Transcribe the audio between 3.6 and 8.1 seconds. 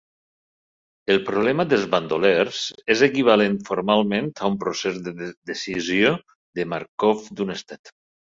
formalment a un procés de decisió de Markov d"un estat.